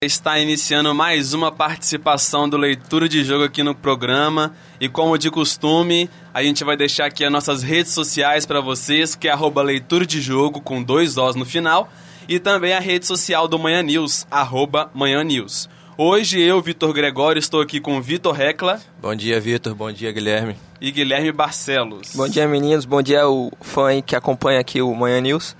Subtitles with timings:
[0.00, 4.54] Está iniciando mais uma participação do Leitura de Jogo aqui no programa.
[4.80, 9.16] E como de costume, a gente vai deixar aqui as nossas redes sociais para vocês,
[9.16, 11.90] que é arroba Leitura de Jogo com dois Os no final.
[12.28, 15.68] E também a rede social do Manhã News, arroba Manhã News.
[15.96, 18.80] Hoje eu, Vitor Gregório, estou aqui com Vitor Recla.
[19.02, 19.74] Bom dia, Vitor.
[19.74, 20.54] Bom dia, Guilherme.
[20.80, 22.12] E Guilherme Barcelos.
[22.14, 22.84] Bom dia, meninos.
[22.84, 25.56] Bom dia ao fã que acompanha aqui o Manhã News.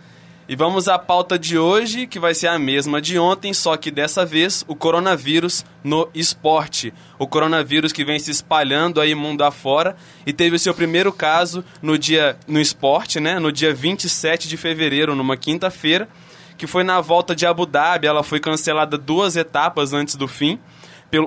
[0.49, 3.91] E vamos à pauta de hoje, que vai ser a mesma de ontem, só que
[3.91, 6.91] dessa vez o coronavírus no esporte.
[7.19, 9.95] O coronavírus que vem se espalhando aí mundo afora
[10.25, 14.56] e teve o seu primeiro caso no dia no esporte, né, no dia 27 de
[14.56, 16.09] fevereiro, numa quinta-feira,
[16.56, 20.59] que foi na volta de Abu Dhabi, ela foi cancelada duas etapas antes do fim.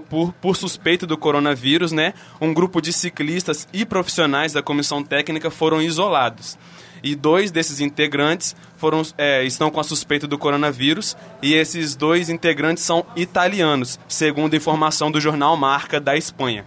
[0.09, 2.13] Por, por, suspeito do coronavírus, né?
[2.39, 6.55] Um grupo de ciclistas e profissionais da comissão técnica foram isolados
[7.03, 12.29] e dois desses integrantes foram, é, estão com a suspeita do coronavírus e esses dois
[12.29, 16.65] integrantes são italianos, segundo informação do jornal Marca da Espanha.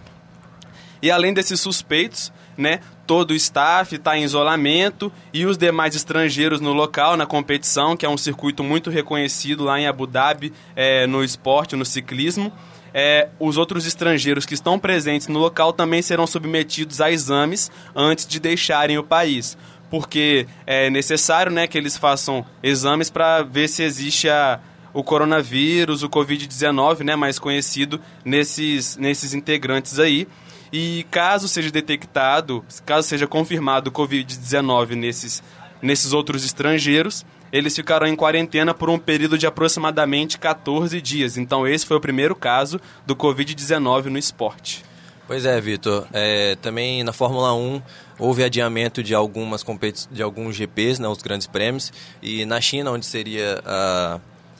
[1.01, 6.59] E além desses suspeitos, né, todo o staff está em isolamento e os demais estrangeiros
[6.59, 11.05] no local, na competição, que é um circuito muito reconhecido lá em Abu Dhabi, é,
[11.05, 12.51] no esporte, no ciclismo.
[12.97, 18.25] É, os outros estrangeiros que estão presentes no local também serão submetidos a exames antes
[18.25, 19.57] de deixarem o país
[19.95, 24.59] porque é necessário né, que eles façam exames para ver se existe a,
[24.93, 30.27] o coronavírus, o Covid-19, né, mais conhecido, nesses, nesses integrantes aí.
[30.69, 35.41] E caso seja detectado, caso seja confirmado o Covid-19 nesses,
[35.81, 41.37] nesses outros estrangeiros, eles ficarão em quarentena por um período de aproximadamente 14 dias.
[41.37, 44.83] Então, esse foi o primeiro caso do Covid-19 no esporte.
[45.27, 46.07] Pois é, Vitor.
[46.13, 47.81] É, também na Fórmula 1
[48.19, 52.91] houve adiamento de algumas competições, de alguns GPs, né, os grandes prêmios, e na China,
[52.91, 54.19] onde seria a,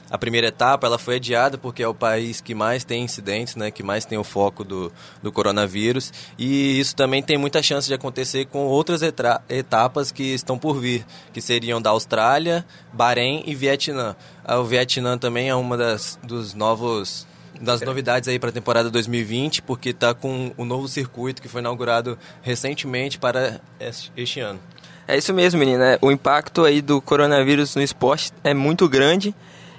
[0.09, 3.69] a primeira etapa, ela foi adiada porque é o país que mais tem incidentes, né,
[3.69, 4.91] que mais tem o foco do,
[5.21, 9.01] do coronavírus, e isso também tem muita chance de acontecer com outras
[9.47, 14.15] etapas que estão por vir, que seriam da Austrália, Bahrein e Vietnã.
[14.43, 17.27] Ah, o Vietnã também é uma das dos novos
[17.61, 21.61] das novidades aí para a temporada 2020, porque está com o novo circuito que foi
[21.61, 24.59] inaugurado recentemente para este ano.
[25.07, 25.97] É isso mesmo, menina.
[26.01, 29.35] O impacto aí do coronavírus no esporte é muito grande.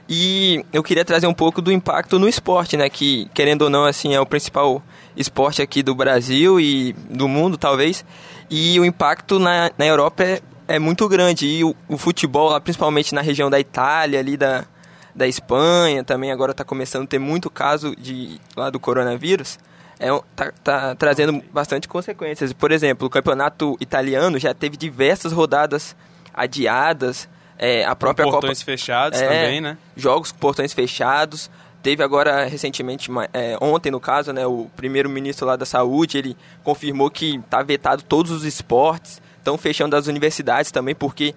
[0.09, 2.89] E eu queria trazer um pouco do impacto no esporte, né?
[2.89, 4.81] Que, querendo ou não, assim, é o principal
[5.17, 8.05] esporte aqui do Brasil e do mundo, talvez.
[8.49, 11.47] E o impacto na, na Europa é, é muito grande.
[11.49, 14.65] E o, o futebol, principalmente na região da Itália, ali da,
[15.17, 19.59] da Espanha também agora está começando a ter muito caso de lá do coronavírus
[19.99, 22.53] é, tá, tá trazendo bastante consequências.
[22.53, 25.97] Por exemplo, o campeonato italiano já teve diversas rodadas
[26.33, 27.29] adiadas.
[27.59, 29.79] É, a própria com portões Copa, fechados é, também, né?
[29.97, 31.51] Jogos com portões fechados.
[31.83, 37.09] Teve agora recentemente, é, ontem no caso, né, o primeiro-ministro lá da saúde, ele confirmou
[37.09, 41.33] que está vetado todos os esportes, estão fechando as universidades também, porque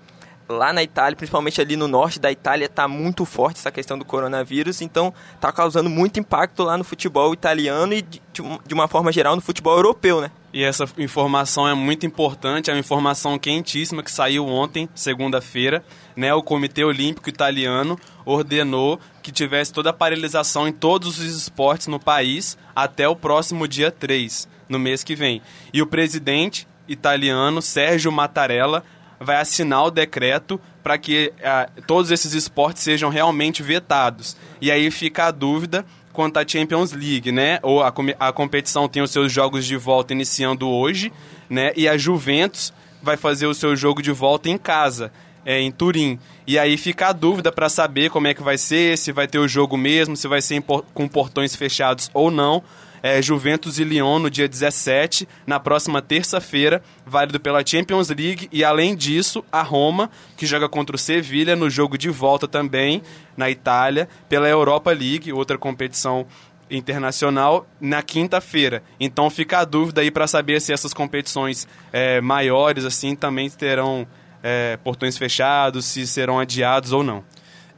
[0.49, 4.03] lá na Itália, principalmente ali no norte da Itália, está muito forte essa questão do
[4.03, 8.19] coronavírus, então está causando muito impacto lá no futebol italiano e de,
[8.65, 10.31] de uma forma geral no futebol europeu, né?
[10.51, 15.83] E essa informação é muito importante, é uma informação quentíssima que saiu ontem, segunda-feira.
[16.15, 21.87] Né, o Comitê Olímpico Italiano ordenou que tivesse toda a paralisação em todos os esportes
[21.87, 25.41] no país até o próximo dia 3, no mês que vem.
[25.71, 28.83] E o presidente italiano, Sérgio Mattarella,
[29.19, 34.35] vai assinar o decreto para que uh, todos esses esportes sejam realmente vetados.
[34.61, 37.59] E aí fica a dúvida quanto à Champions League, né?
[37.61, 41.11] Ou a, a competição tem os seus jogos de volta iniciando hoje,
[41.49, 41.71] né?
[41.75, 45.11] E a Juventus vai fazer o seu jogo de volta em casa,
[45.45, 46.19] é, em Turim.
[46.45, 49.39] E aí fica a dúvida para saber como é que vai ser, se vai ter
[49.39, 50.61] o jogo mesmo, se vai ser
[50.93, 52.63] com portões fechados ou não
[53.01, 58.49] é, Juventus e Lyon no dia 17, na próxima terça-feira, válido pela Champions League.
[58.51, 63.01] E além disso, a Roma, que joga contra o Sevilha no jogo de volta também,
[63.35, 66.25] na Itália, pela Europa League, outra competição
[66.69, 68.83] internacional na quinta-feira.
[68.99, 74.07] Então fica a dúvida aí para saber se essas competições é, maiores assim também terão
[74.43, 77.23] é, portões fechados, se serão adiados ou não.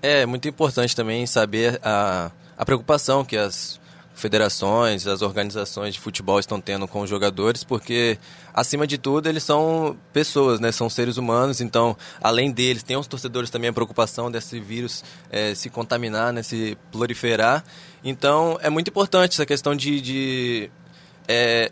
[0.01, 3.79] É muito importante também saber a, a preocupação que as
[4.13, 8.17] federações, as organizações de futebol estão tendo com os jogadores, porque
[8.53, 10.71] acima de tudo eles são pessoas, né?
[10.71, 15.55] São seres humanos, então além deles tem os torcedores também a preocupação desse vírus é,
[15.55, 16.43] se contaminar, né?
[16.43, 17.63] Se proliferar.
[18.03, 20.71] Então é muito importante essa questão de, de
[21.27, 21.71] é,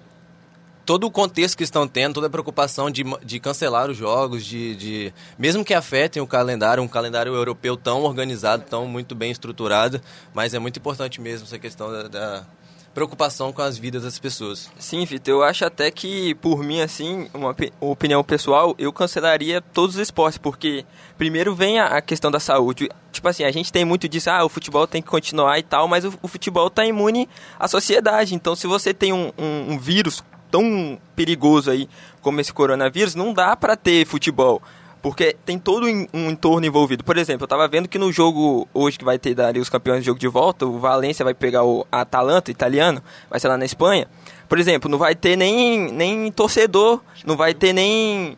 [0.90, 4.76] todo o contexto que estão tendo, toda a preocupação de, de cancelar os jogos, de,
[4.76, 10.02] de mesmo que afetem o calendário, um calendário europeu tão organizado, tão muito bem estruturado,
[10.34, 12.44] mas é muito importante mesmo essa questão da, da
[12.92, 14.68] preocupação com as vidas das pessoas.
[14.80, 19.96] Sim, Vitor, eu acho até que, por mim, assim, uma opinião pessoal, eu cancelaria todos
[19.96, 20.84] os esportes, porque
[21.20, 22.90] primeiro vem a questão da saúde.
[23.12, 25.88] Tipo assim, a gente tem muito disso, ah, o futebol tem que continuar e tal,
[25.88, 28.34] mas o, o futebol está imune à sociedade.
[28.34, 31.88] Então, se você tem um, um, um vírus tão perigoso aí
[32.22, 34.62] como esse coronavírus, não dá para ter futebol.
[35.02, 37.06] Porque tem todo um entorno envolvido.
[37.06, 40.02] Por exemplo, eu estava vendo que no jogo hoje que vai ter dali os campeões
[40.02, 43.64] de jogo de volta, o Valência vai pegar o Atalanta italiano, vai ser lá na
[43.64, 44.08] Espanha.
[44.50, 48.38] Por exemplo, não vai ter nem, nem torcedor, não vai ter nem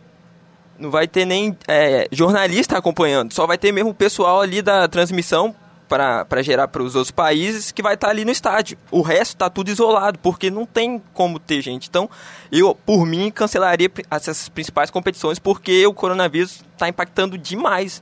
[0.78, 4.88] não vai ter nem é, jornalista acompanhando, só vai ter mesmo o pessoal ali da
[4.88, 5.56] transmissão
[5.92, 8.78] para gerar para os outros países que vai estar tá ali no estádio.
[8.90, 11.90] O resto está tudo isolado, porque não tem como ter gente.
[11.90, 12.10] Então,
[12.50, 18.02] eu, por mim, cancelaria essas principais competições, porque o coronavírus está impactando demais.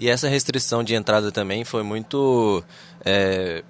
[0.00, 2.64] E essa restrição de entrada também foi muito
[3.04, 3.62] é,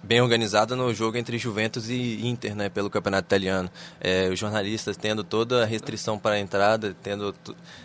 [0.00, 3.68] bem organizada no jogo entre Juventus e Inter, né, pelo campeonato italiano.
[4.00, 7.34] É, os jornalistas tendo toda a restrição para a entrada, tendo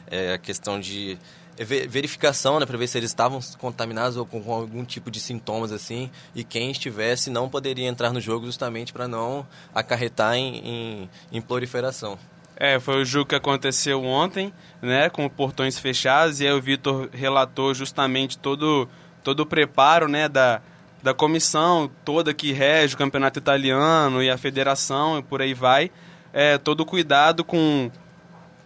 [0.06, 1.18] é, a questão de
[1.66, 5.72] verificação, né, para ver se eles estavam contaminados ou com, com, algum tipo de sintomas
[5.72, 9.46] assim, e quem estivesse não poderia entrar no jogo justamente para não
[9.76, 12.18] acarretar em, em, em, proliferação.
[12.56, 17.10] É, foi o jogo que aconteceu ontem, né, com portões fechados, e aí o Vitor
[17.12, 18.88] relatou justamente todo,
[19.22, 20.62] todo o preparo, né, da,
[21.04, 25.92] da comissão toda que rege o campeonato italiano e a federação e por aí vai,
[26.32, 27.92] é, todo o cuidado com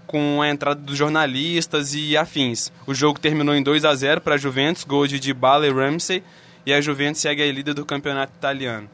[0.08, 2.72] com a entrada dos jornalistas e afins.
[2.86, 6.24] O jogo terminou em 2 a 0 para a Juventus, gol de Dybala e Ramsey,
[6.66, 8.90] e a Juventus segue a líder do campeonato italiano.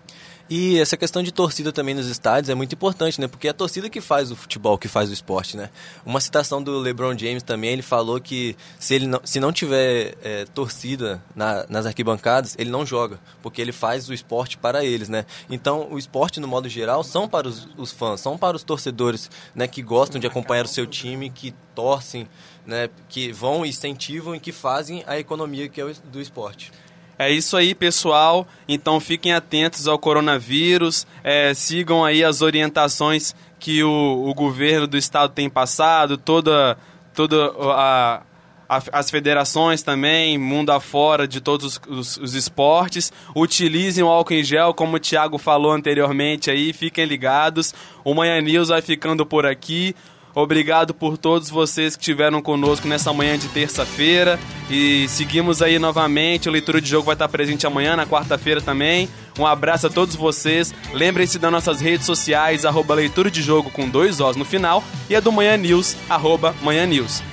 [0.49, 3.27] E essa questão de torcida também nos estádios é muito importante, né?
[3.27, 5.69] Porque é a torcida que faz o futebol, que faz o esporte, né?
[6.03, 10.15] Uma citação do LeBron James também, ele falou que se, ele não, se não tiver
[10.23, 15.07] é, torcida na, nas arquibancadas, ele não joga, porque ele faz o esporte para eles,
[15.07, 15.23] né?
[15.51, 19.29] Então, o esporte, no modo geral, são para os, os fãs, são para os torcedores,
[19.53, 19.67] né?
[19.67, 22.27] Que gostam de acompanhar o seu time, que torcem,
[22.65, 22.89] né?
[23.07, 26.71] Que vão, incentivam e que fazem a economia que é do esporte.
[27.19, 28.47] É isso aí, pessoal.
[28.65, 34.97] Então fiquem atentos ao coronavírus, é, sigam aí as orientações que o, o governo do
[34.97, 36.77] estado tem passado, toda,
[37.13, 38.21] toda a,
[38.69, 43.11] a, as federações também, mundo afora de todos os, os, os, esportes.
[43.35, 47.73] Utilizem o álcool em gel, como o Thiago falou anteriormente aí, fiquem ligados.
[48.01, 49.93] O Manhã News vai ficando por aqui.
[50.33, 54.39] Obrigado por todos vocês que estiveram conosco nessa manhã de terça-feira.
[54.69, 56.47] E seguimos aí novamente.
[56.47, 59.09] O Leitura de Jogo vai estar presente amanhã, na quarta-feira também.
[59.37, 60.73] Um abraço a todos vocês.
[60.93, 64.83] Lembrem-se das nossas redes sociais, arroba Leitura de Jogo com dois Os no final.
[65.09, 67.23] E a do Manhã News, arroba Manhã News.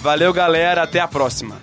[0.00, 0.82] Valeu, galera.
[0.82, 1.56] Até a próxima.